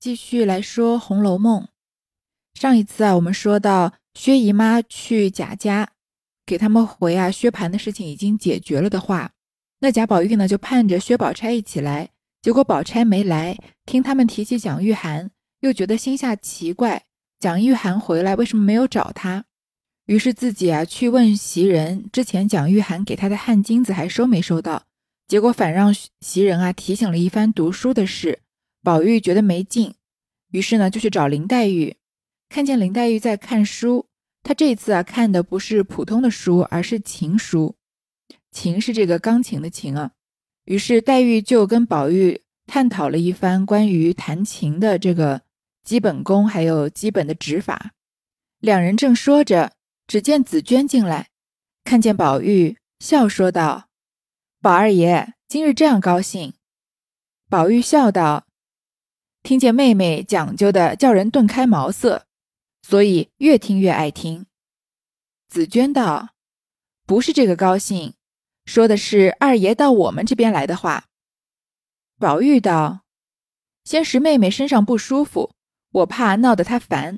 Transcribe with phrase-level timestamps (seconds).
[0.00, 1.62] 继续来说《红楼梦》。
[2.54, 5.90] 上一次啊，我们说到薛姨妈去贾家，
[6.46, 9.32] 给他们回啊薛蟠的事情已经解决了的话，
[9.80, 15.30] 那贾宝玉呢就盼着薛宝钗一起来，结果宝钗没来，听他们提起蒋玉菡，
[15.60, 17.04] 又觉得心下奇怪，
[17.40, 19.46] 蒋玉菡回来为什么没有找他？
[20.06, 24.84] 于是自己啊去问袭人，之前蒋玉菡给他的汗巾子还收没收到？
[25.26, 28.38] 结果反让袭人啊提醒了一番读书的事。
[28.82, 29.94] 宝玉觉得没劲，
[30.50, 31.96] 于是呢就去找林黛玉，
[32.48, 34.06] 看见林黛玉在看书。
[34.42, 37.76] 他这次啊看的不是普通的书，而是琴书。
[38.50, 40.12] 琴是这个钢琴的琴啊。
[40.64, 45.42] 于是黛玉就跟宝玉探讨了一番关于弹琴的这个
[45.82, 47.92] 基本功，还有基本的指法。
[48.60, 49.72] 两人正说着，
[50.06, 51.28] 只见紫娟进来，
[51.84, 53.88] 看见宝玉，笑说道
[54.62, 56.54] ：“宝二爷今日这样高兴。”
[57.50, 58.47] 宝玉笑道。
[59.48, 62.26] 听见妹妹讲究的叫人顿开茅塞，
[62.82, 64.44] 所以越听越爱听。
[65.48, 66.34] 紫娟道
[67.08, 68.12] ：“不是这个高兴，
[68.66, 71.06] 说的是二爷到我们这边来的话。”
[72.20, 73.06] 宝玉道
[73.84, 75.54] ：“先是妹妹身上不舒服，
[75.92, 77.16] 我怕闹得她烦；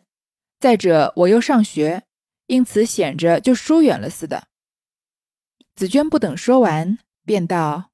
[0.60, 2.04] 再者我又上学，
[2.46, 4.46] 因此显着就疏远了似的。”
[5.74, 7.90] 紫娟不等说完，便道：“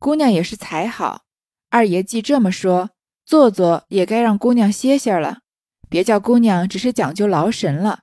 [0.00, 1.22] 姑娘也是才好，
[1.70, 2.90] 二爷既这么说。”
[3.32, 5.40] 坐坐也该让姑娘歇歇了，
[5.88, 8.02] 别叫姑娘只是讲究劳神了。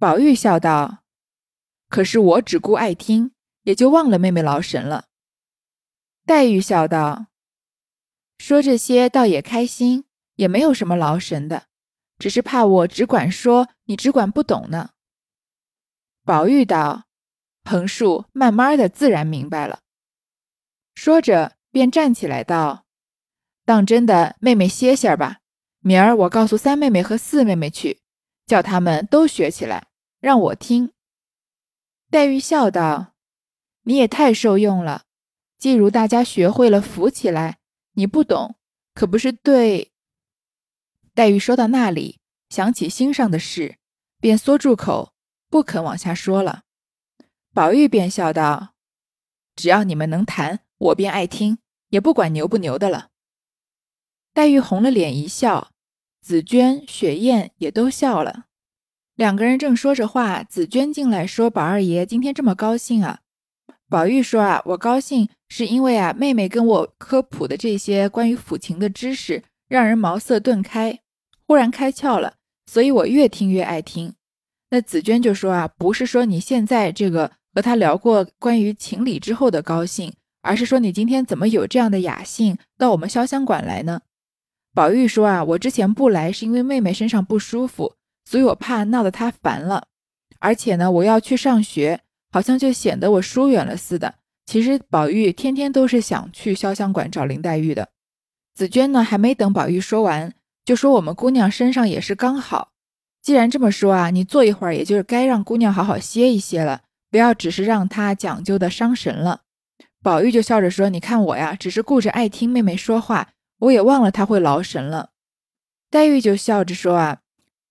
[0.00, 1.04] 宝玉笑道
[1.88, 3.30] ：“可是我只顾爱听，
[3.62, 5.04] 也就忘了妹妹劳神了。”
[6.26, 7.26] 黛玉笑道
[8.38, 11.66] ：“说这些倒也开心，也没有什么劳神的，
[12.18, 14.90] 只是怕我只管说，你只管不懂呢。”
[16.26, 17.04] 宝玉道
[17.62, 19.82] ：“横竖慢慢的，自然明白了。”
[20.96, 22.86] 说着便站起来道。
[23.70, 25.38] 当真的，妹妹歇歇吧。
[25.78, 28.00] 明儿我告诉三妹妹和四妹妹去，
[28.44, 29.86] 叫他们都学起来，
[30.18, 30.90] 让我听。
[32.10, 33.14] 黛玉笑道
[33.86, 35.04] ：“你也太受用了。
[35.56, 37.58] 既如大家学会了，扶起来，
[37.92, 38.56] 你不懂，
[38.92, 39.92] 可不是对。”
[41.14, 43.76] 黛玉说到那里，想起心上的事，
[44.20, 45.12] 便缩住口，
[45.48, 46.62] 不肯往下说了。
[47.54, 48.74] 宝玉便笑道
[49.54, 51.58] ：“只要你们能弹，我便爱听，
[51.90, 53.09] 也不管牛不牛的了。”
[54.32, 55.70] 黛玉红了脸一笑，
[56.22, 58.44] 紫娟、雪雁也都笑了。
[59.16, 63.20] 两个人正说着话，紫娟进来说：“宝二爷今天这么高兴啊？”
[63.90, 71.00] 宝玉说：“啊，我高兴是因为啊，妹妹跟我科普的这些关于抚琴的知识，让人茅塞顿开，
[71.46, 72.34] 忽然开窍了，
[72.66, 74.14] 所以我越听越爱听。”
[74.70, 84.00] 那紫娟就说：“啊，不是说你现在这个和他聊过关于情理之后的高兴，而是说你今天怎么有这样的雅兴到我们潇湘馆来呢？”
[84.72, 87.94] 宝玉说：“啊，我之前不来是因为妹妹身上不舒服，
[88.24, 89.88] 所以我怕闹得她烦了。
[90.38, 92.00] 而且呢，我要去上学，
[92.30, 94.14] 好像就显得我疏远了似的。
[94.46, 97.88] 其实宝玉天天都是想去潇湘馆找林黛玉的。”
[98.54, 100.32] 紫娟呢，还没等宝玉说完，
[100.64, 102.70] 就说：“我们姑娘身上也是刚好。
[103.22, 109.40] 既然这么说啊，你坐一会儿，也就是该让姑娘好好歇一歇了，不要只是让她讲究的伤神了。”
[110.02, 113.28] 宝玉就笑着说：“你看我呀，只是顾着爱听妹妹说话。”
[113.60, 115.10] 我也忘了他会劳神了，
[115.90, 117.20] 黛玉就笑着说：“啊，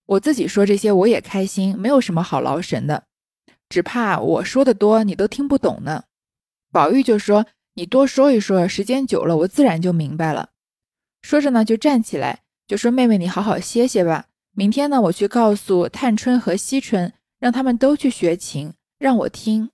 [0.06, 3.06] 我自己说这些我也开心，没有什么好劳神的，
[3.68, 6.04] 只怕我说的多，你都听不懂呢。”
[6.72, 10.50] 宝玉就说：“你多说一说，时间久了，我自然就明白了。”
[11.24, 14.28] 说着呢，就站起来，就说：“妹妹，你好好歇歇吧。
[14.52, 19.72] 明天呢，我去告诉探春和惜春，让他们都去学琴，让我听。”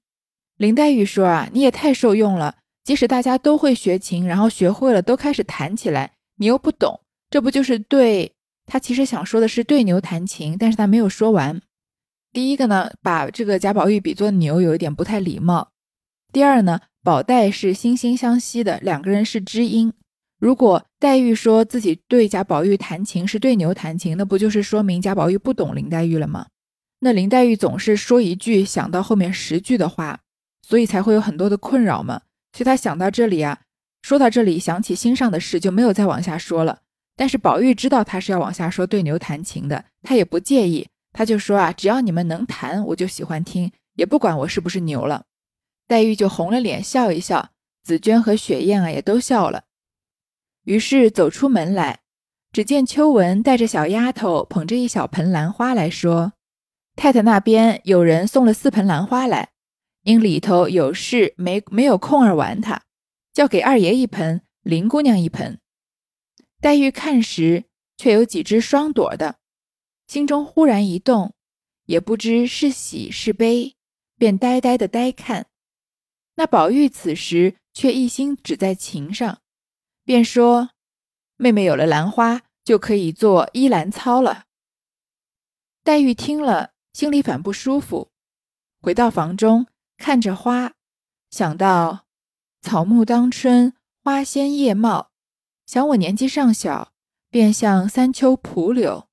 [0.55, 7.01] 林黛玉说：“啊，你也太受用了。”即使大家都会学琴，然后学会了都开始弹起来，你又不懂，
[7.31, 8.31] 这不就是对
[8.67, 11.59] 他其实想说的是对牛弹琴，但是他没有说完。
[12.31, 15.69] 第一个呢，把这个贾宝玉比作牛，有一点不太礼貌。
[16.31, 19.91] 第二呢，宝黛是惺惺相惜的，两个人是知音。
[20.37, 26.45] 如果黛玉说自己对贾宝玉弹琴是对牛弹琴，那不就是说明贾宝玉不懂林黛玉了吗？
[26.99, 30.19] 那林黛玉总是说一句想到后面十句的话，
[30.61, 32.21] 所以才会有很多的困扰嘛。
[32.55, 33.59] 所以他想到这里啊，
[34.01, 36.79] 说到这里，想起心上的事，就没有再往下说了。
[37.17, 45.25] 但是宝玉知道他是要往下说对牛弹琴的，他也不介意，他就说啊，只要你们能弹，我就喜欢听，也不管我是不是牛了。
[45.85, 47.49] 黛玉就红了脸笑一笑，
[47.83, 49.63] 紫娟和雪雁啊也都笑了。
[50.63, 51.99] 于是走出门来，
[52.53, 56.31] 只见秋纹带着小丫头捧着一小盆兰花来说
[56.95, 59.49] ：“太太那边有人送了四盆兰花来。”
[60.05, 62.83] 因里头有事，没没有空儿玩它，
[63.33, 65.59] 叫给二爷一盆，林姑娘一盆。
[66.61, 67.65] 黛玉看时，
[67.97, 69.39] 却有几只双朵的，
[70.05, 71.33] 心中忽然一动，
[71.87, 73.73] 也不知是喜是悲，
[74.15, 75.47] 便呆呆的呆看。
[76.35, 79.41] 那宝玉此时却一心只在情上，
[80.03, 80.69] 便说
[81.37, 84.43] ：“妹妹有了兰花，就可以做依兰操了。”
[85.83, 88.11] 黛玉听了，心里反不舒服，
[88.79, 89.65] 回到房中，
[89.97, 90.73] 看着花，
[91.29, 92.05] 想到
[92.61, 95.11] 草木当春，花鲜叶茂，
[95.65, 96.93] 想我年纪尚小，
[97.29, 99.07] 便像三秋蒲柳，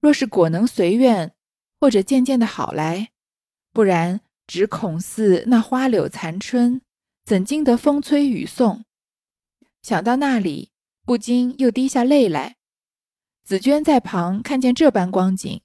[0.00, 1.34] 若是果能随愿，
[1.80, 3.10] 或者渐渐的好来，
[3.72, 6.80] 不然只恐似那花柳残春，
[7.24, 8.84] 怎经得风吹雨送？
[9.82, 10.70] 想到那里，
[11.04, 12.56] 不禁又滴下泪来。
[13.44, 15.60] 紫娟在旁看见这般光景。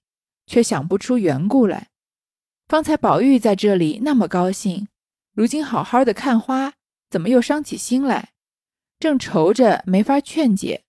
[0.47, 1.89] 却想不出缘故来。
[2.67, 4.89] 方才宝玉在这里那么高兴，
[5.33, 6.73] 如今好好的看花，
[7.09, 8.33] 怎么又伤起心来？
[8.99, 10.83] 正愁着没法劝解，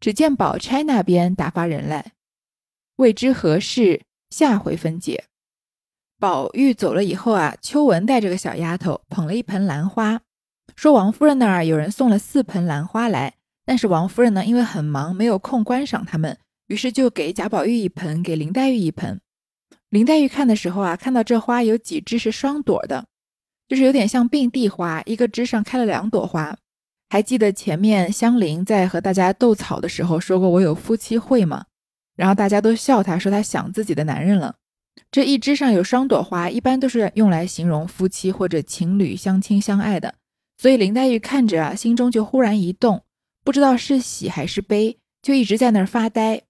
[0.00, 2.14] 只见宝钗那边打发人来，
[2.96, 5.26] 未知何事，下回分解。
[6.18, 10.22] 宝玉走了以后啊，秋纹带着个小丫头捧了一盆兰花，
[10.74, 13.34] 说王夫人那儿有人送了四盆兰花来，
[13.64, 16.36] 但是王夫人呢，因为很忙，没有空观赏他们。
[16.66, 19.20] 于是就给贾宝玉一盆，给林黛玉一盆。
[19.92, 23.04] 林黛玉看的时候啊，看到这花有几枝是双朵的，
[23.68, 26.56] 就是有点像并蒂花，一个枝上开了两朵花。
[27.10, 31.66] 还记得前面香菱在和大家斗草的时候说过我有夫妻会吗？
[32.16, 34.54] 然后大家都笑她说她想自己的男人了。
[35.10, 40.14] 这一枝上有双朵花，一般都是用来形容夫妻或者情侣相亲相爱的。
[40.56, 43.02] 所以林黛玉看着啊，心中就忽然一动，
[43.44, 46.40] 不知道是喜还是悲，就一直在那儿发呆。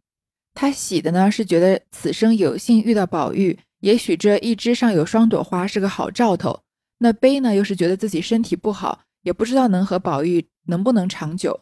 [0.54, 6.60] 他喜的呢是觉得此生有幸遇到宝玉，也许这一枝上有双朵花是个好兆头。
[6.98, 11.60] 那悲呢又是觉得自己身体不好，也不知道能和宝玉能不能长久。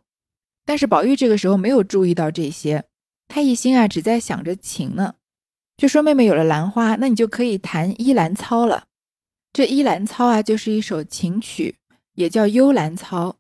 [0.66, 2.84] 但是宝玉这个时候没有注意到这些，
[3.28, 5.14] 他一心啊只在想着情呢。
[5.76, 8.84] 就说妹妹有了兰花，那你就可以弹依兰操了。
[9.52, 11.76] 这依兰操啊就是一首情曲，
[12.14, 13.36] 也叫幽兰操。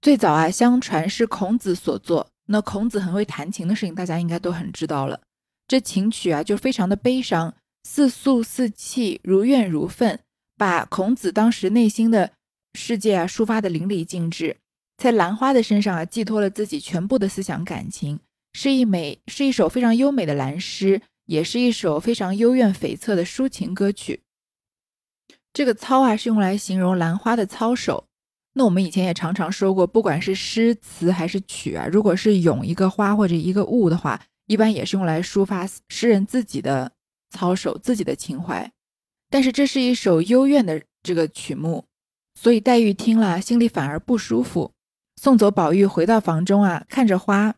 [0.00, 2.30] 最早啊相传是孔子所作。
[2.46, 5.20] 那孔子很会弹琴的事情，大家应该都很知道了。
[5.68, 10.20] 这琴曲啊，就非常的悲伤，似诉似泣，如怨如愤，
[10.56, 12.32] 把孔子当时内心的
[12.74, 14.56] 世界啊抒发的淋漓尽致，
[14.96, 18.20] 在兰花的身上啊寄托了自己全部的思想感情，
[18.52, 24.22] 是一美，是一首非常优美的兰诗，也是一首非常幽怨悱恻的抒情歌曲。
[25.52, 28.06] 这个操啊，是用来形容兰花的操守。
[28.58, 36.90] 那我们以前也常常说过，不管是诗词还是曲啊，如果是咏一个花或者一个物的话，一般也是用来抒发诗人自己的
[37.28, 38.72] 操守、自己的情怀。
[39.28, 41.84] 但是这是一首幽怨的这个曲目，
[42.34, 44.72] 所以黛玉听了心里反而不舒服。
[45.20, 47.56] 送走宝玉回到房中啊，看着花，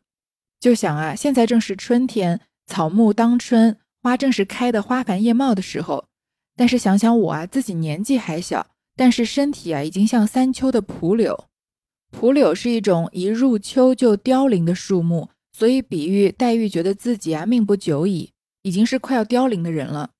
[0.58, 6.06] 就想啊，现在正是春天，草木当春，花正是开的花繁叶茂的时候。
[6.56, 8.66] 但是想想我啊，自己年纪还小。
[8.98, 11.44] 但是身体啊，已经像三秋的蒲柳。
[12.10, 20.10] 蒲柳是一种一入秋就凋零的树木，所以比喻黛玉觉得自己啊命不久矣，已经是快要凋零的人了。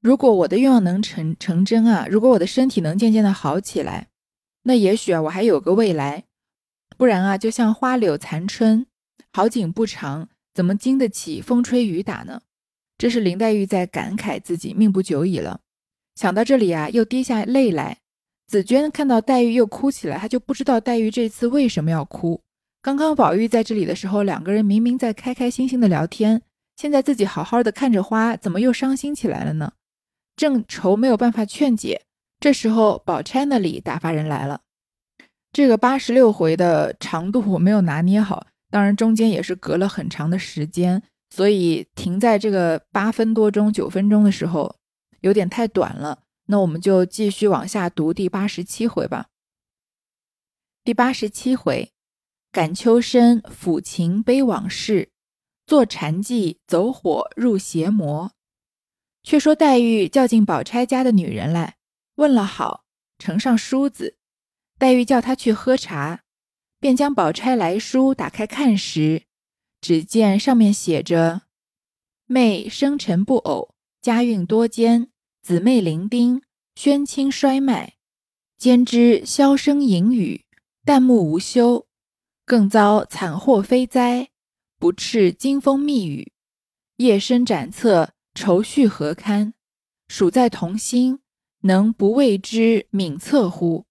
[0.00, 4.08] 如果我的愿望能成成真啊，如果我的身体能渐渐的好起来，
[4.62, 6.24] 那也许啊我还有个未来。
[6.96, 8.86] 不然啊，就像花柳残春，
[9.34, 12.40] 好景不长，怎么经得起风吹雨打呢？
[12.96, 15.60] 这是林黛玉在感慨自己命不久矣了。
[16.14, 17.98] 想到这里啊，又滴下泪来。
[18.46, 22.40] 紫娟看到黛玉又哭起来，她就不知道黛玉这次为什么要哭。
[22.82, 26.42] 刚刚宝玉在这里的时候，两个人明明在开开心心的聊天，
[26.76, 29.72] 现在自己好好的看着花，怎么又伤心起来了呢？
[30.36, 32.02] 正愁没有办法劝解，
[32.40, 34.60] 这时候宝钗那里打发人来了。
[35.52, 44.74] 这个八十六回的长度我没有拿捏好，当然中间也是隔了很长的时间，所以停在这个八分多钟、九分钟的时候，
[45.20, 46.18] 有点太短了。
[46.46, 49.28] 那我们就继续往下读第八十七回吧。
[50.84, 51.92] 第八十七回，
[52.52, 55.10] 感秋深抚琴悲往事，
[55.66, 58.32] 坐禅寂走火入邪魔。
[59.22, 61.78] 却说黛玉叫进宝钗家的女人来，
[62.16, 62.84] 问了好，
[63.18, 64.18] 呈上梳子。
[64.78, 66.24] 黛玉叫她去喝茶，
[66.78, 69.22] 便将宝钗来书打开看时，
[69.80, 71.42] 只见上面写着
[72.28, 75.10] ：“妹生辰不偶，家运多艰。”
[75.44, 76.40] 姊妹伶仃，
[76.74, 77.96] 宣亲衰迈，
[78.56, 80.46] 兼之箫声隐语，
[80.86, 81.86] 旦暮无休，
[82.46, 84.30] 更遭惨祸非灾，
[84.78, 86.32] 不啻惊风密雨，
[86.96, 89.52] 夜深斩策，愁绪何堪？
[90.08, 91.18] 属在同心，
[91.60, 93.84] 能不为之敏恻乎？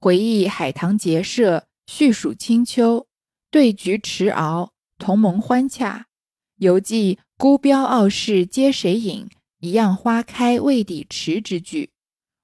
[0.00, 3.06] 回忆海棠结社，叙属清秋，
[3.52, 6.08] 对局持敖，同盟欢洽。
[6.56, 9.30] 犹记孤标傲世皆谁引？
[9.60, 11.90] 一样花开未抵迟之句。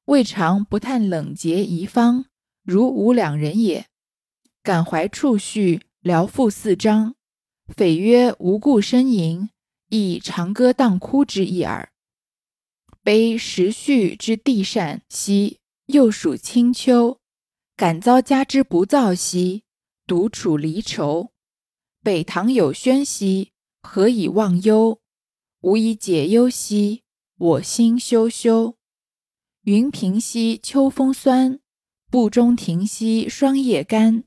[0.04, 2.26] 未尝不叹冷节遗芳，
[2.62, 3.86] 如吾两人也。
[4.62, 7.16] 感怀处绪，聊赋四章。
[7.74, 9.50] 匪曰无故呻吟，
[9.88, 11.90] 亦长歌当哭之意耳。
[13.02, 17.18] 悲时序之地善兮，又属清秋。
[17.76, 19.64] 感遭家之不造兮，
[20.06, 21.32] 独处离愁。
[22.02, 25.00] 北堂有轩兮，何以忘忧？
[25.62, 27.02] 吾以解忧兮，
[27.38, 28.78] 我心羞羞。
[29.64, 31.60] 云平兮秋风酸，
[32.10, 34.24] 步中庭兮霜叶干。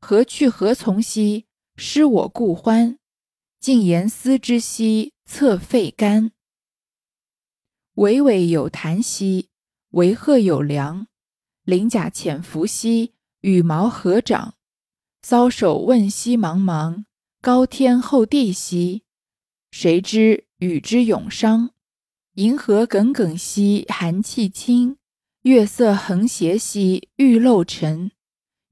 [0.00, 1.44] 何去何从兮，
[1.76, 2.98] 失我故欢。
[3.60, 6.32] 静言思之兮，侧肺肝。
[7.96, 9.50] 巍巍有檀兮，
[9.90, 11.08] 维壑有梁。
[11.64, 14.54] 鳞甲潜伏兮，羽毛合长。
[15.22, 17.04] 搔首问兮茫茫，
[17.42, 19.02] 高天厚地兮，
[19.70, 21.72] 谁知与之永伤？
[22.36, 24.98] 银河耿耿兮，寒气侵。
[25.44, 28.10] 月色横斜兮，玉漏沉。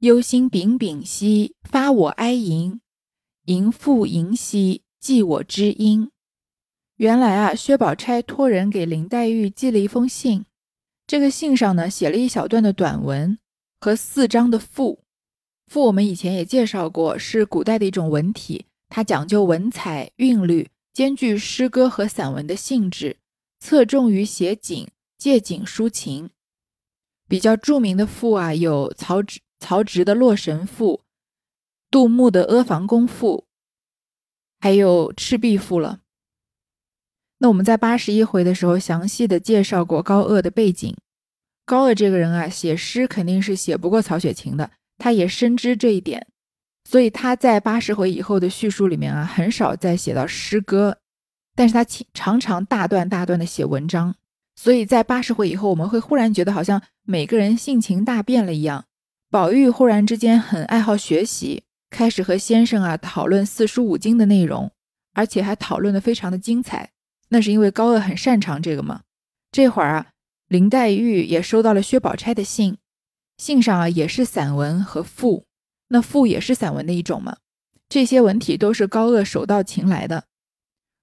[0.00, 2.82] 忧心忡忡兮，发我哀吟。
[3.46, 6.10] 吟复吟兮，寄我知音。
[6.96, 10.44] 原来啊，薛宝钗托人给林黛玉寄了一封信。
[11.06, 13.38] 这个信上呢，写了一小段的短文
[13.80, 15.00] 和四章的赋。
[15.68, 23.16] 赋我们以前也介绍过，是古代的一种文体，它讲究文采韵律，兼具诗歌和散文的性质，
[23.64, 26.28] 侧重于写景、借景抒情。
[27.26, 30.96] 比较著名的赋啊，有曹植曹植的《洛神赋》，
[31.90, 33.46] 杜牧的《阿房宫赋》，
[34.60, 36.00] 还有《赤壁赋》了。
[37.38, 40.94] 那我们在八十一回的时候详细的介绍过高鹗的背景。
[41.64, 46.26] 高鹗这个人啊，写诗肯定是写不过曹雪芹的，他也深知这一点，
[46.84, 50.98] 所以他在八十回以后的叙述里面啊，很少再写到诗歌，
[51.54, 54.14] 但是他常常大段大段的写文章。
[54.56, 58.84] 所以在八十回以后，我们会忽然觉得好像每个人性情大变了一样。
[59.30, 64.70] 宝玉忽然之间很爱好学习，开始和先生啊讨论四书五经的内容，
[65.12, 66.90] 而且还讨论的非常的精彩。
[67.30, 69.00] 那是因为高鹗很擅长这个嘛。
[69.50, 70.06] 这会儿啊，
[70.46, 72.76] 林黛玉也收到了薛宝钗的信，
[73.38, 75.46] 信上啊也是散文和赋，
[75.88, 77.38] 那赋也是散文的一种嘛。
[77.88, 80.24] 这些文体都是高鹗手到擒来的。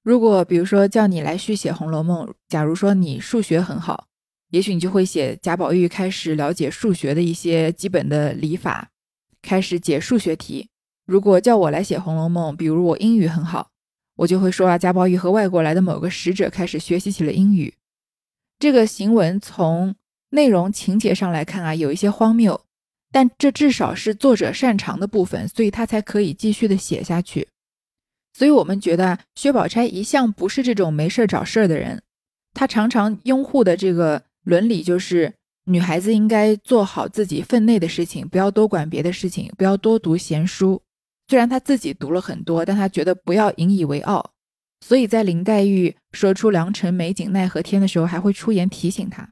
[0.03, 4.07] 如果比如说叫你来续写《红楼梦》，假如说你数学很好，
[4.49, 8.89] 也许你就会写贾宝玉开始了解数学的一些基本的理法，
[9.41, 10.67] 开始解数学题。
[11.05, 13.69] 如果叫我来写《红楼梦》，比如我英语很好。
[14.17, 17.73] 我就会说啊，贾宝玉和外国来的某个使者开始学习起了英语。
[18.59, 19.95] 这个行文从
[20.29, 22.61] 内容情节上来看啊，有一些荒谬，
[23.11, 27.47] 但这至少是作者擅长的部分，所以他才可以继续的写下去。
[28.33, 32.01] 所以我们觉得薛宝钗一向不是这种没事儿找事儿的人，
[32.53, 35.33] 她常常拥护的这个伦理就是
[35.65, 40.81] 女孩子应该做好自己分内的事情，不要多管别的事情，不要多读闲书。
[41.27, 44.31] 虽然他自己读了很多，但他觉得不要引以为傲，
[44.85, 49.29] 所以在林黛玉说出“良辰美景奈何天”的时候，还会出言提醒她。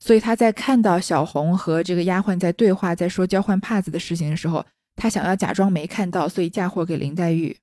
[0.00, 4.64] 所以他在看到小红和这个丫鬟在对话，在说交换帕子的事情的时候，
[4.96, 7.56] 他想要假装没看到，所以嫁祸给林黛玉。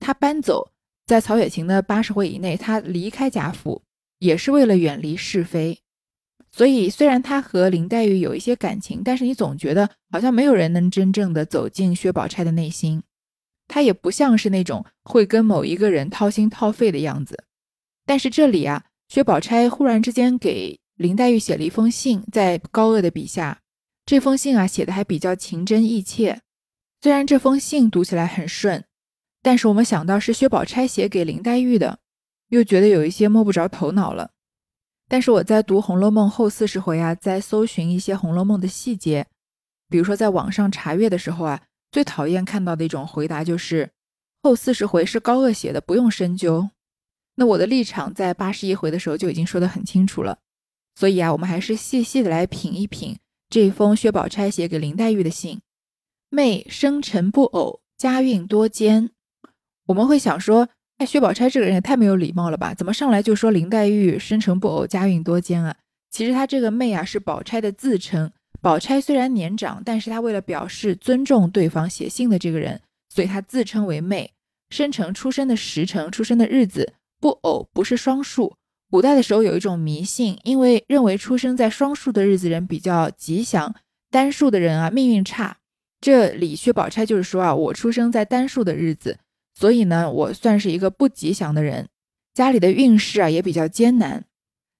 [0.00, 0.72] 他搬走，
[1.06, 3.82] 在曹雪芹的八十回以内，他离开贾府
[4.18, 5.78] 也是为了远离是非。
[6.50, 13.00] 所以，虽然他和林黛玉有一些感情，但是你总觉得好像没有人能真正的走进薛宝钗的内心。
[13.68, 17.44] 他也不像是那种会跟某一个人掏心掏肺的样子。
[18.04, 23.60] 但是这里啊，薛宝钗忽然之间给林黛玉写了一封信，在高鹗的笔下，
[24.04, 26.40] 这封信啊写的还比较情真意切。
[27.00, 28.84] 虽然这封信读起来很顺，
[29.42, 31.98] 但是我们想到是薛宝钗写给林黛玉的，
[32.48, 34.32] 又觉得有一些摸不着头脑了。
[35.08, 39.26] 但是我在读《红楼梦》后四十回啊，在搜寻一些《红楼梦》的细节，
[39.88, 43.90] 比如说在网上查阅的时候啊，最讨厌看到的一种回答就是
[44.42, 46.70] 后四十回是高鹗写的，不用深究。
[47.36, 50.38] 那我的立场在八十一回的时候就已经说得很清楚了，
[50.94, 53.18] 所以啊，我们还是细细的来品一品
[53.48, 55.60] 这封薛宝钗写给林黛玉的信。
[56.28, 59.10] 妹生辰不偶，家运多艰。
[59.90, 60.68] 我们会想说。
[61.00, 62.74] 哎，薛宝钗这个人也太没有礼貌了吧？
[62.74, 65.74] 怎么上来就说林黛玉生辰不偶，家运多艰啊？
[66.10, 68.30] 其实她这个妹啊是宝钗的自称。
[68.60, 72.78] 宝钗虽然年长，但是她为了表示尊重对方写信的这个人，
[73.08, 74.30] 所以她自称为妹。
[74.68, 78.54] 生辰出生的时辰、出生的日子不偶，不是双数。
[78.90, 83.74] 古代的时候有一种迷信，因为认为出生在双数的日子人比较吉祥，
[84.10, 85.56] 单数的人啊命运差。
[85.98, 89.16] 这里薛宝钗就是说啊，我出生在单数的日子，
[89.54, 91.88] 所以呢，我算是一个不吉祥的人，
[92.34, 94.24] 家里的运势啊也比较艰难。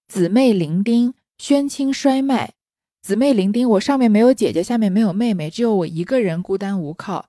[0.09, 2.55] 姊妹伶仃，宣亲衰迈。
[3.03, 7.29] 姊妹伶仃，我上面没有姐姐，下面没有妹妹，只有我一个人孤单无靠。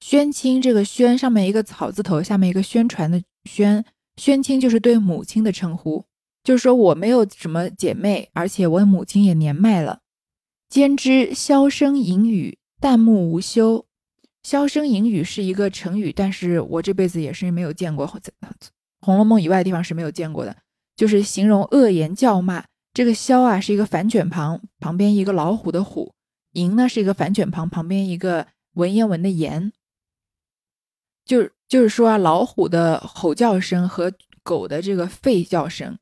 [0.00, 3.84] 宣亲，这个宣上面一个草字头，下面一个宣传的宣，
[4.16, 6.04] 宣亲就是对母亲的称呼，
[6.42, 10.00] 就是说我没有什么姐妹，而且我母亲也年迈了。
[10.68, 12.58] 兼之箫声隐语。
[12.80, 13.84] 旦暮无休，
[14.42, 18.32] 箫声隐语是一个成语，但是我这辈子也是没有见过，在
[19.00, 20.56] 《红楼梦》以外的地方是没有见过的，
[20.96, 22.64] 就是形容恶言叫骂。
[22.92, 26.12] 这个箫啊是一个反卷旁，旁边一个老虎的虎；
[26.52, 29.72] 吟呢是一个反卷旁，旁边一个文言文的言。
[31.24, 35.96] 就就是说啊，老虎的吼叫声和狗的这个吠叫声。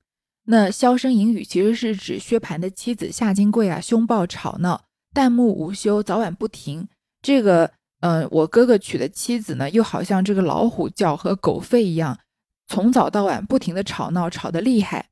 [0.45, 4.85] 那箫声隐语其实是指薛蟠的妻子夏金桂啊，凶暴吵闹。
[5.13, 6.89] 弹幕无休，早晚不停。
[7.21, 12.21] 这个，嗯，我哥哥娶的妻子呢，又好像这个老虎叫和狗吠一样，
[12.67, 15.09] 从早到晚不停的吵闹，吵得厉害。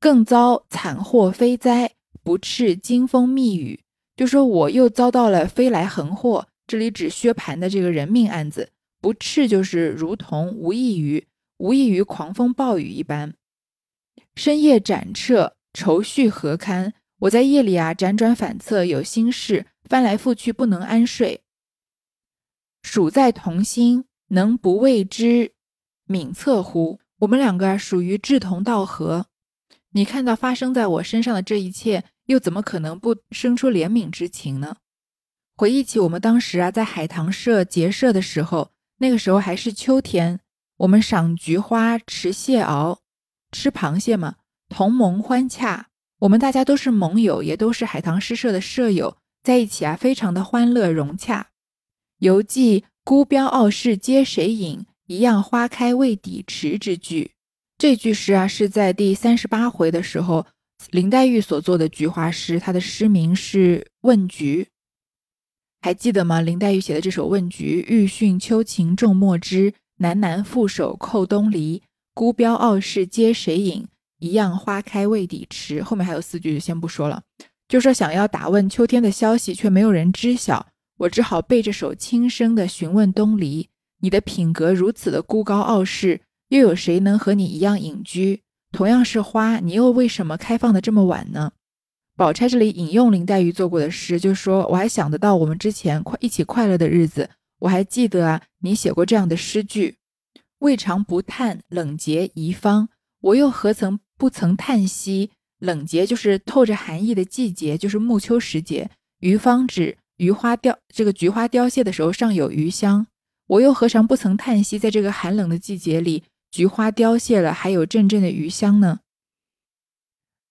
[0.00, 1.92] 更遭惨祸非灾，
[2.22, 3.80] 不斥惊风密雨，
[4.16, 6.48] 就说我又遭到了飞来横祸。
[6.66, 11.26] 这里指薛蟠的这个人命案子，不斥就是如同无异于
[11.58, 13.34] 无异于狂风暴雨一般。
[14.34, 16.92] 深夜斩彻，愁绪何堪。
[17.20, 21.42] 我在夜里啊，辗转反侧，有心事，翻来覆去，不能安睡。
[22.86, 25.50] 属在同心，能不为之
[26.06, 27.00] 敏测乎？
[27.18, 29.26] 我们两个啊，属于志同道合。
[29.90, 34.76] 你看到发生在我身上的这一切，又怎么可能不生出怜悯之情呢？
[35.56, 40.38] 回忆起我们当时啊，在海棠社结社的时候，那个时候还是秋天，
[40.76, 42.98] 我们赏菊花，吃蟹螯，
[43.50, 44.36] 吃螃蟹嘛，
[44.68, 45.88] 同盟欢洽。
[46.20, 51.48] 我们大家都是盟友，也都是海棠诗社的舍友，在一起啊，非常的欢乐融洽。
[52.18, 57.32] 犹记孤标傲世皆谁引，一样花开未抵迟之句。
[57.76, 60.46] 这句诗啊，是在第三十八回的时候，
[60.90, 64.64] 林黛玉所作的菊花诗，她的诗名是《问菊》，
[65.82, 66.40] 还记得吗？
[66.40, 71.82] 林黛玉写的这首《问菊》，欲讯秋情重墨汁，喃喃负手扣东篱。
[72.14, 73.86] 孤标傲世皆谁引？
[74.20, 77.22] 一样花开未抵迟，后面还有四句就先不说了。
[77.68, 83.68] 就说想要打问秋天的消息，却没有人知晓，我只好背着手轻声地询问东篱。
[84.00, 88.42] 你的品格如此的孤高傲世，又有谁能和你一样隐居？
[88.72, 91.52] 同样是花，你又为什么开放的这么晚呢？
[92.16, 97.30] 宝钗这里引用林黛玉做过的诗，就说我还想得到我们之前快一起快乐的日子，
[97.60, 99.96] 我还记得啊，你写过这样的诗句：
[100.58, 102.88] 未尝不叹冷节宜芳，
[103.20, 104.00] 我又何曾。
[104.18, 108.90] 不曾叹息，冷节就是透着寒意的季节，就是暮秋时节。
[109.18, 113.06] 余芳指余花凋，这个菊花凋谢的时候尚有余香。
[113.46, 119.00] 我又何尝不曾叹息，在这个寒冷的季节里，菊花凋谢了，还有阵阵的余香呢？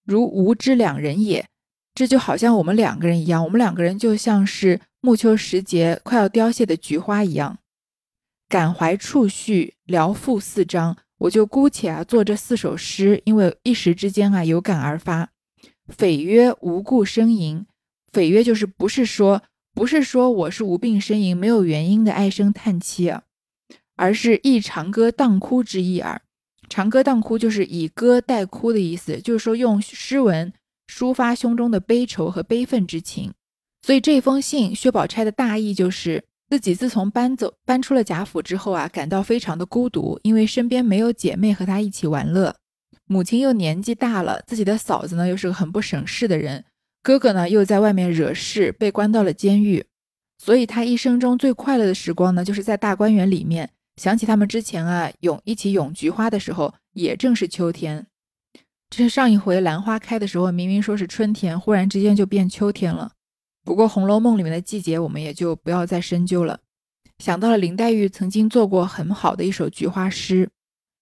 [0.06, 1.48] 如吾知两人也，
[1.94, 7.58] 这就好像我们两个人一样，我们两个人就像是暮秋时节快要凋谢的菊花一样。
[8.48, 10.98] 感怀触绪，聊赋四章。
[11.18, 15.32] 我就姑且啊做这四首诗，因为一时之间啊有感而发。
[15.88, 17.66] 匪曰无故呻吟，
[18.12, 19.42] 匪曰就是不是说
[19.76, 23.24] 不是说我是无病呻吟，没有原因的唉声叹气啊，
[23.98, 26.22] 而是忆长歌当哭之意耳。
[26.70, 30.52] 长歌当哭就是以歌代哭的意思，就是说用诗文
[30.88, 33.34] 抒发胸中的悲愁和悲愤之情。
[33.82, 36.24] 所以这封信，薛宝钗的大意就是。
[36.48, 42.56] 自己自从搬走搬出了贾府之后啊，感到非常的孤独，因为身边没有姐妹和她一起玩乐，
[43.08, 46.64] 母亲又年纪大了，自己的嫂子呢又是个很不省事的人，
[47.06, 49.86] 哥哥呢又在外面惹事，被关到了监狱，
[50.40, 53.70] 所以他一生中最快乐的时光呢，就是在大观园里面。
[53.98, 58.08] 想起他们之前啊咏一起咏菊花的时候，也正是秋天。
[58.90, 63.12] 这是上一回兰花开的时候，明明说是春天，忽然之间就变秋天了。
[63.64, 66.62] 不过《红楼梦》里面的季节，我们也就不要再深究了。
[67.20, 70.50] 想到了林黛玉曾经做过很好的一首菊花诗，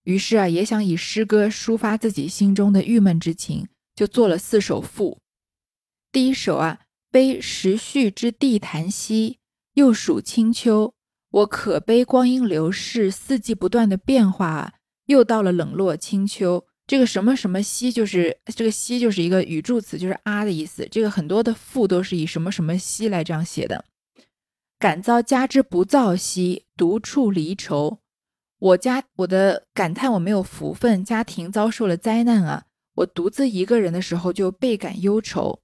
[0.03, 5.17] 于是啊，也想以诗歌抒发自己心中的郁闷之情，就做了四首赋。
[6.13, 9.39] 第一首啊，悲时序之地坛兮，
[9.73, 10.93] 又属清秋。
[11.31, 14.73] 我可悲光阴流逝，四季不断的变化啊，
[15.07, 16.67] 又到了冷落清秋。
[16.85, 20.87] 这个什么什么兮，就是这个兮就是一个语助词，就是啊的意思。
[20.91, 23.83] 这个很多的赋都是以什么什么兮来这样写的。
[24.77, 27.97] 感遭家之不造兮，独处离愁。
[28.59, 32.65] 我家我的感叹我没有福分，家庭遭受了灾难啊！
[32.97, 35.62] 我独自一个人的时候就倍感忧愁。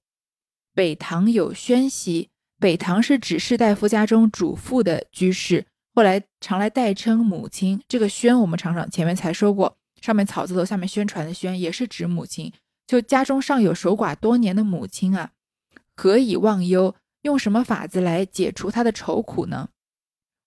[0.74, 2.28] 北堂有宣兮，
[2.58, 7.82] 北堂是指士大夫家中主妇的居士，后来常来代称母亲。
[7.88, 12.52] 这个宣我们常常前面才说过，上面草字头，下面宣传的宣，也是指母亲。
[12.86, 15.32] 就家中尚有守寡多年的母亲啊，
[15.96, 16.94] 何以忘忧？
[17.22, 19.68] 用什么法子来解除她的愁苦呢？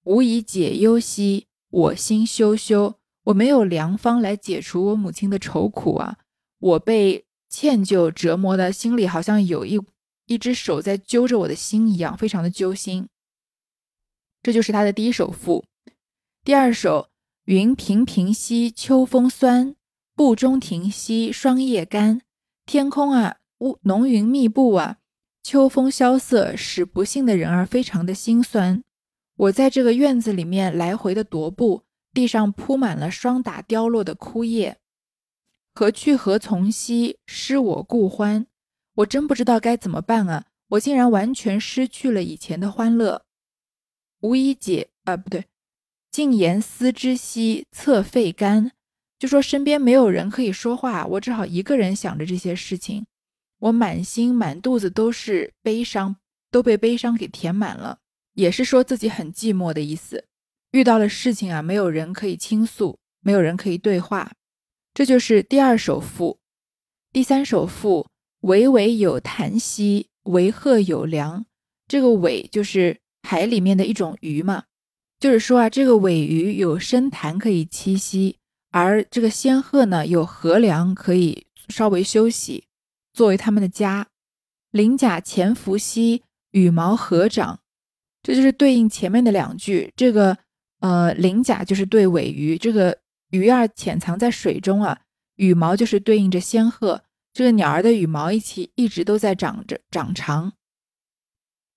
[0.05, 2.95] 无以解忧兮，我心羞羞。
[3.25, 6.17] 我没有良方来解除我母亲的愁苦啊！
[6.59, 9.79] 我被歉疚折磨的心里，好像有一
[10.25, 13.09] 一只手在揪着我的心一样，非常的揪心。
[14.41, 15.65] 这就是他的第一首赋。
[16.43, 17.09] 第二首：
[17.45, 19.75] 云平平兮，秋风酸；
[20.15, 22.21] 布中庭兮，霜叶干。
[22.65, 24.97] 天空啊，雾浓云密布啊，
[25.41, 28.83] 秋风萧瑟，使不幸的人儿非常的心酸。
[29.35, 31.83] 我在这个院子里面来回的踱步，
[32.13, 34.77] 地上铺满了霜打凋落的枯叶。
[35.73, 38.45] 何去何从兮，失我故欢。
[38.95, 40.45] 我真不知道该怎么办啊！
[40.69, 43.25] 我竟然完全失去了以前的欢乐。
[44.21, 45.45] 无以解啊，不对，
[46.11, 48.71] 静言思之兮，侧肺肝。
[49.17, 53.05] 就说身边没有人可以说话，我只好一个人想着这些事情。
[53.59, 56.17] 我满心满肚子都是悲伤，
[56.51, 57.99] 都被悲伤给填满了，
[58.33, 60.25] 也是说自己很寂寞的意思。
[60.71, 64.33] 遇到了事情啊，没有人可以倾诉，没有人可以对话。
[64.93, 66.39] 这就是第二首赋。
[67.11, 68.07] 第三首赋：
[68.43, 71.45] 巍巍有潭兮，维壑有良。
[71.87, 74.65] 这个尾就是海里面的一种鱼嘛，
[75.17, 78.37] 就是说啊，这个尾鱼有深潭可以栖息。
[78.71, 82.65] 而这个仙鹤呢，有河梁可以稍微休息，
[83.13, 84.07] 作为他们的家。
[84.71, 87.59] 鳞甲潜伏兮，羽毛合掌，
[88.21, 89.93] 这就是对应前面的两句。
[89.95, 90.37] 这个
[90.79, 92.97] 呃，鳞甲就是对尾鱼，这个
[93.29, 94.99] 鱼儿潜藏在水中啊。
[95.35, 97.03] 羽毛就是对应着仙鹤，
[97.33, 100.53] 这个鸟儿的羽毛一起一直都在长着长长。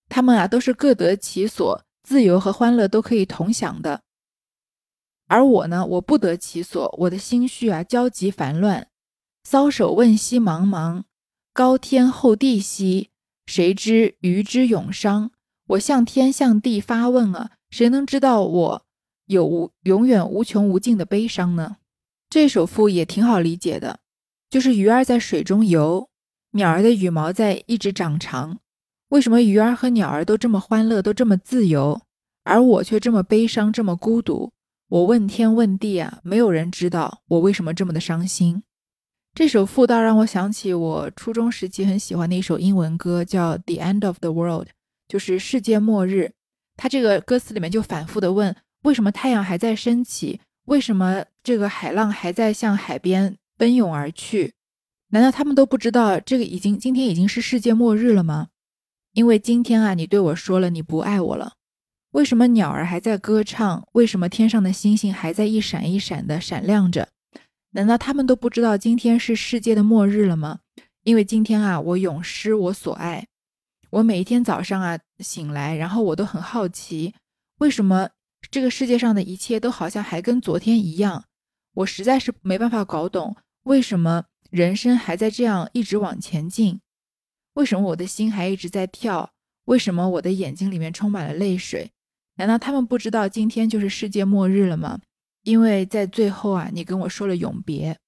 [0.08, 4.02] 它们啊，都是各得其所，自由和欢乐都可以同享的。
[5.26, 8.88] 而我呢，我不得其所，我的心绪啊焦急烦乱。
[9.48, 11.04] 搔首问兮茫茫，
[11.52, 13.10] 高天厚地兮，
[13.46, 15.30] 谁知鱼之永伤？
[15.68, 18.86] 我向天向地发问啊，谁能知道我
[19.26, 21.78] 有无永远无穷无尽的悲伤呢？
[22.28, 23.98] 这首赋也挺好理解的，
[24.48, 26.08] 就是鱼儿在水中游，
[26.52, 28.58] 鸟儿的羽毛在一直长长。
[29.08, 32.00] 为什么鱼儿和鸟儿都这么欢乐，都这么自由，
[32.44, 34.52] 而我却这么悲伤，这么孤独？
[34.88, 38.62] 我问天问地啊，没有人知道我为什么这么的伤心。
[39.34, 44.68] 这首赋倒让我想起我初中时期很喜欢的一首英文歌，叫《The End of the World》，
[45.08, 46.32] 就是世界末日。
[46.76, 48.54] 它这个歌词里面就反复的问：
[48.84, 50.40] 为什么太阳还在升起？
[50.66, 54.54] 为什么这个海浪还在向海边奔涌而去？
[55.08, 58.48] 难道他们都不知道这个已经今天已经是世界末日了吗？
[59.12, 61.54] 因为今天啊，你对我说了你不爱我了。
[62.10, 63.86] 为什么鸟儿还在歌唱？
[63.92, 67.08] 为什么天上的星星还在一闪一闪的闪亮着？
[67.70, 70.60] 难道他们都不知道今天是世界的末日了吗？
[71.04, 73.26] 因为今天啊，我永失我所爱。
[73.90, 77.14] 我每一天早上啊醒来，然后我都很好奇，
[77.58, 78.10] 为什么
[78.50, 81.24] 这个世界上的一切都好像还跟昨天一样？
[81.74, 86.80] 我实在是没办法搞懂，为什么人生还在这样一直往前进？
[87.54, 89.32] 为什么我的心还一直在跳？
[89.64, 91.90] 为什么我的眼睛里面充满了泪水？
[92.36, 95.00] 难道他们不知道今天就是世界末日了吗？
[95.42, 97.98] 因为在最后啊，你跟我说了永别。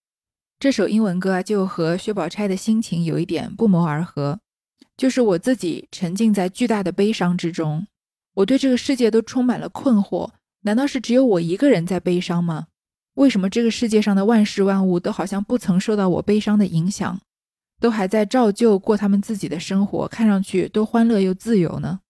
[0.61, 4.39] 这首英文歌啊，就和薛宝钗的心情有一点不谋而合。
[4.97, 7.89] 就是我自己沉浸在巨大的悲伤之中，
[8.35, 10.31] 我对这个世界都充满了困惑。
[10.61, 12.69] 难道是只有我一个人在悲伤吗？
[13.19, 17.21] 为什么这个世界上的万事万物都好像不曾受到我悲伤的影响，
[17.81, 22.01] 都还在照旧过他们自己的生活，看上去都欢乐又自由呢？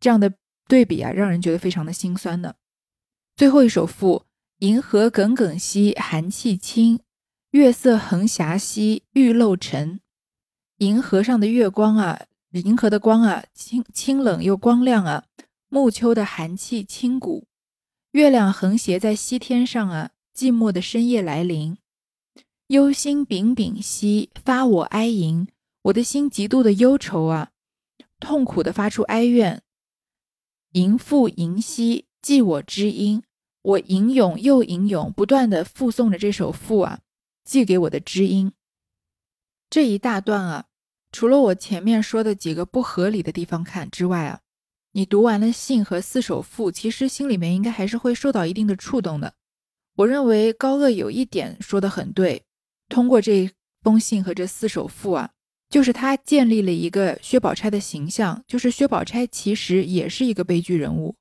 [0.00, 0.32] 这样的。
[0.68, 2.56] 对比啊，让人觉得非常的心酸的。
[3.36, 4.24] 最后一首赋：
[4.58, 6.98] 银河耿耿兮，寒气清；
[7.52, 10.00] 月色横霞兮，玉漏沉。
[10.78, 15.22] 银河上的月光啊，银河的光啊，清清冷又光亮啊。
[15.68, 17.46] 暮秋的寒气清骨。
[18.10, 21.78] 月亮横斜在西天上啊，寂寞的深夜来临。
[22.66, 25.48] 忧心忡忡兮，发我哀吟。
[25.84, 27.52] 我的心极度的忧愁啊，
[28.20, 29.62] 痛苦的发出哀怨。
[30.72, 33.22] 吟复吟兮，寄我知音。
[33.62, 37.00] 我吟咏又吟咏，不断的复诵着这首赋啊，
[37.42, 38.52] 寄给我的知音。
[39.70, 40.66] 这一大段啊，
[41.12, 44.40] 除了我前面说的几个不合理的地方看之外啊，
[44.92, 49.32] 你读完了信和四首赋，其实心里面应该还是会受到一定的触动的。
[49.96, 52.42] 我认为高鹗有一点说的很对，
[52.88, 53.50] 通过这
[53.82, 55.30] 封信和这四首赋啊，
[55.70, 61.14] 就是他建立了一个薛宝钗的形象，就是薛宝钗其实也是一个悲剧人物。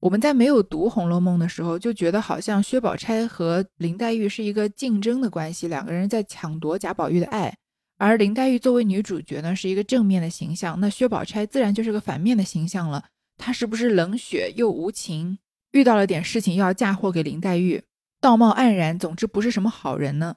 [0.00, 7.54] 我们在没有读《红楼梦》的时候，就觉得好像薛宝钗和林黛玉是一个竞争的关系，两个人在抢夺贾宝玉的爱。
[7.98, 13.04] 而林黛玉作为女主角呢，是一个正面的形象，那薛宝钗自然就是个反面的形象了。
[13.36, 15.38] 她是不是冷血又无情？
[15.72, 17.80] 遇到了点事情又要嫁祸给林黛玉，
[18.20, 20.36] 道貌岸然，总之不是什么好人呢。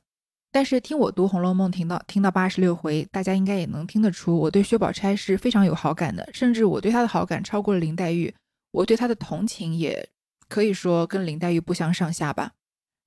[0.52, 8.34] 但是听我读《红楼梦》，听到听到八十六回，大家应该也能听得出，我对薛宝钗是非常有好感的，甚至我对她的好感超过了林黛玉。
[8.72, 10.08] 我对她的同情也
[10.48, 12.52] 可以说跟林黛玉不相上下吧。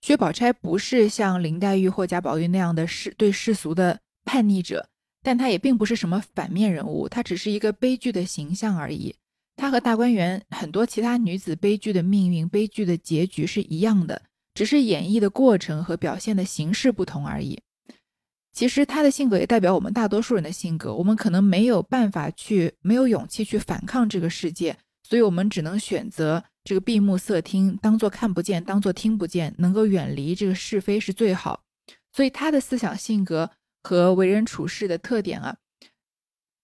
[0.02, 4.88] 薛宝钗不是像林黛玉或贾宝玉那样的世对世俗的叛逆者，
[5.22, 9.14] 但她也并不是什么反面人物，她只是一个悲剧的形象而已。
[9.56, 14.20] 她和大观园很多其他女子悲剧的命运、悲剧的结局是一样的，
[14.56, 17.60] 只是演绎的过程和表现的形式不同而已。
[18.54, 24.74] 其实他的性格也代表我们大多数人的性格，我们可能没有办法去，没有勇气去反抗这个世界。
[25.02, 31.62] 所以我们只能选择这个闭目塞听，当做看不见，当做听不见，能够远离这个是非是最好。
[32.14, 33.50] 所以他的思想性格
[33.82, 35.58] 和为人处事的特点啊，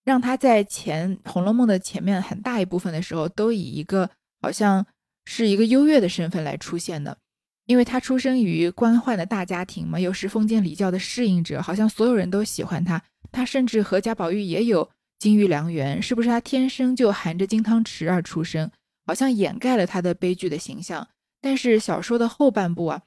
[0.03, 4.09] 让他在前《红楼梦》的前面很大一部分的时候，都以一个
[4.41, 4.87] 好像
[5.27, 7.19] 是一个优越的身份来出现的。
[7.67, 13.03] 因为他出生于官宦的大家庭嘛，又是封建礼教的适应者，好像所有人都喜欢他。
[13.31, 14.91] 他甚至和贾宝玉也有。
[15.19, 18.69] 金玉良缘是不是他天生就含着金汤匙而出生？
[19.07, 21.07] 好像掩盖了他的悲剧的形象。
[21.41, 23.03] 但是小说的后半部啊，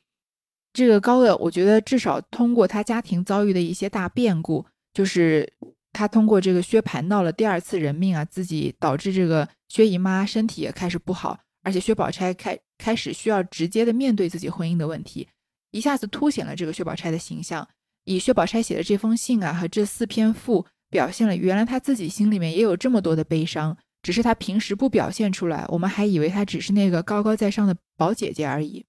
[0.71, 5.51] 这个高鹗，我觉得至少通过他家庭遭遇的一些大变故，就是
[5.91, 15.27] 他通过这个薛蟠闹了第二次人命啊，自己导致这个薛姨妈身体也开始不好，而且薛宝钗开开始需要直接的面对自己婚姻的问题，
[15.71, 17.67] 一下子凸显了这个薛宝钗的形象。
[18.05, 20.65] 以薛宝钗写的这封信啊和这四篇赋。
[20.91, 28.85] 表现了原来她自己心里面也有这么多的悲伤，只是她平时不表现出来，我们还以为她只是那个高高在上的宝姐姐而已。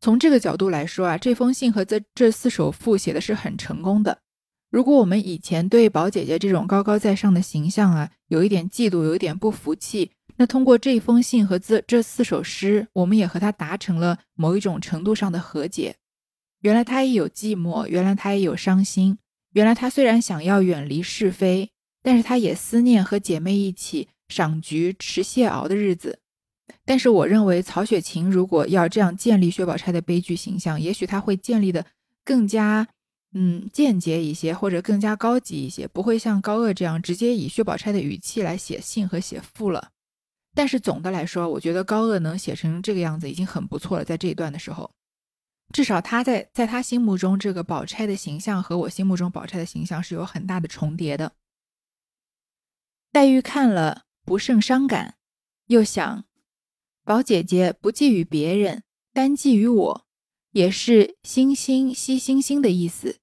[0.00, 4.18] 从这个角度来说啊，这封信和这这四首赋写的是很成功的。
[4.70, 15.96] 如果我们以前对宝姐姐这种高高在上的形象啊有一点嫉妒，有一点不服气，那通过这封信和这这四首诗，我们也和他达成了某一种程度上的和解。
[16.62, 19.18] 原来他也有寂寞，原来他也有伤心。
[19.52, 21.68] 原来他虽然想要远离是非，
[22.02, 26.20] 但是他也思念和姐妹一起赏菊、吃蟹熬的日子。
[26.86, 31.84] 但是我认为曹雪芹如果要这样建立薛宝钗的悲剧形象，也许他会建立的
[32.24, 32.88] 更加
[33.34, 39.90] 嗯间接一些，或者更加高级一些，不会像高鹗这样直接以薛宝钗的语气来写信和写赋了。
[40.54, 44.90] 但是总的来说，我觉得高鹗能写成这个样子已经很不错了，在这一段的时候。
[45.72, 51.32] 至少他在在他心目中，这个宝钗的形象和我心目中宝钗的形象是有很大的重叠的。
[53.12, 55.14] 黛玉看了不胜伤感，
[55.66, 56.24] 又想，
[57.04, 58.82] 宝姐姐不寄予别人，
[59.12, 60.06] 单寄予我，
[60.50, 63.20] 也是星星惜星星的意思。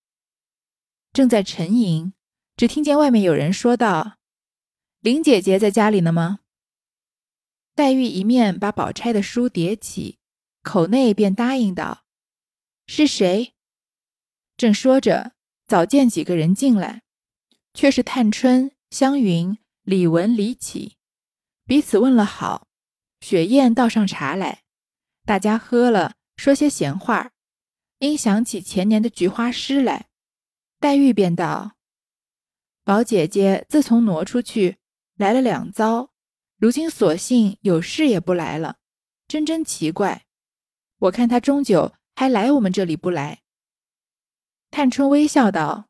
[1.11, 2.13] 正在沉吟，
[2.55, 4.17] 只听见外面有人说道
[5.01, 6.39] ：“林姐姐在家里呢吗？”
[7.77, 10.17] 黛玉一面把宝钗的书叠起，
[10.63, 12.05] 口内便答应道。
[12.87, 13.53] 是谁？
[14.57, 15.33] 正说着，
[15.67, 17.03] 早见几个人进来，
[17.75, 20.95] 却是探春、湘云、李文、李绮，
[21.67, 22.67] 彼此问了好。
[23.21, 24.63] 雪雁倒上茶来，
[25.23, 27.29] 大家喝了，说些闲话，
[27.99, 30.07] 因想起前年的菊花诗来。
[30.79, 31.73] 黛玉便道
[32.83, 34.77] ：“宝姐姐自从挪出去，
[35.17, 36.09] 来了两遭，
[36.57, 38.77] 如今索性有事也不来了，
[39.27, 40.25] 真真奇怪。
[40.99, 43.43] 我看他终究……”还来我们这里不来？
[44.71, 45.87] 探春微笑道：“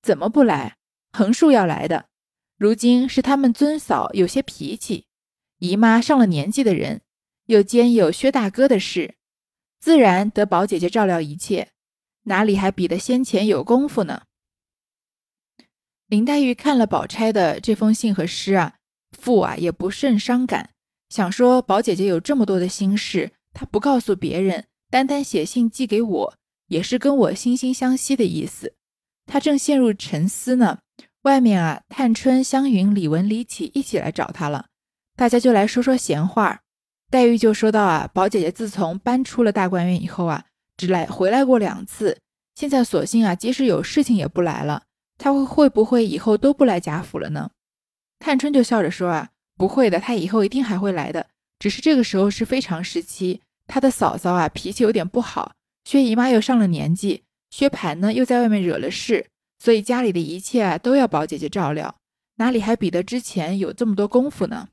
[0.00, 0.76] 怎么不来？
[1.10, 2.08] 横竖要来的。
[2.56, 5.08] 如今是他们尊嫂有些脾气，
[5.58, 7.02] 姨妈上了年纪的人，
[7.46, 9.16] 又兼有薛大哥的事，
[9.80, 11.72] 自然得宝姐姐照料一切，
[12.26, 14.26] 哪里还比得先前有功夫呢？”
[16.06, 18.76] 林黛玉看了宝钗的这封信和诗啊，
[19.16, 20.70] 父啊也不甚伤感，
[21.08, 24.66] 想说宝姐姐有这么多的心事，她不告诉别人。
[24.90, 26.34] 单单写信寄给我，
[26.66, 28.74] 也是跟我惺惺相惜的意思。
[29.24, 30.80] 他正陷入沉思呢，
[31.22, 34.66] 外面啊，探春、湘云、李文、李绮一起来找他了，
[35.14, 36.62] 大家就来说说闲话。
[37.08, 40.46] 黛玉就说到啊，宝姐姐自从搬出了大观园以后啊，
[40.76, 42.18] 只来回来过两次，
[42.56, 44.82] 现在索性啊，即使有事情也不来了。
[45.18, 47.52] 她会会不会以后都不来贾府了呢？
[48.20, 51.26] 探春就笑着说啊，不会的，她以后一定还会来的，
[51.58, 53.40] 只是这个时候是非常时期。
[53.66, 55.52] 他的嫂嫂啊，脾气有点不好。
[55.84, 59.26] 薛姨妈又上了年纪，薛蟠呢又在外面惹了事，
[59.58, 61.96] 所以家里的一切啊都要宝姐姐照料，
[62.36, 64.68] 哪里还比得之前有这么多功夫呢？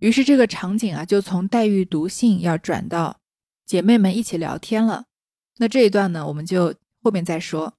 [0.00, 3.16] 于是这个场景啊就从黛玉读信要转到
[3.64, 5.04] 姐妹们一起聊天了。
[5.56, 7.72] 那这一段呢，我们就后面再说。